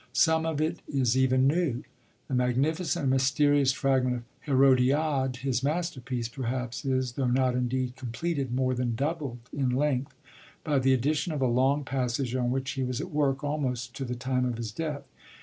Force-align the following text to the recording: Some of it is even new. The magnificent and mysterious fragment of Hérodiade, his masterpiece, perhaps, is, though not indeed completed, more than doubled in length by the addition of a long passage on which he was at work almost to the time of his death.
Some 0.13 0.47
of 0.47 0.59
it 0.59 0.79
is 0.87 1.15
even 1.15 1.45
new. 1.45 1.83
The 2.27 2.33
magnificent 2.33 3.03
and 3.03 3.11
mysterious 3.11 3.71
fragment 3.71 4.15
of 4.15 4.23
Hérodiade, 4.55 5.35
his 5.35 5.61
masterpiece, 5.61 6.27
perhaps, 6.27 6.83
is, 6.85 7.11
though 7.11 7.27
not 7.27 7.53
indeed 7.53 7.95
completed, 7.95 8.51
more 8.51 8.73
than 8.73 8.95
doubled 8.95 9.47
in 9.53 9.69
length 9.69 10.15
by 10.63 10.79
the 10.79 10.93
addition 10.95 11.33
of 11.33 11.41
a 11.43 11.45
long 11.45 11.83
passage 11.83 12.33
on 12.33 12.49
which 12.49 12.71
he 12.71 12.83
was 12.83 12.99
at 12.99 13.11
work 13.11 13.43
almost 13.43 13.95
to 13.97 14.03
the 14.03 14.15
time 14.15 14.43
of 14.43 14.57
his 14.57 14.71
death. 14.71 15.03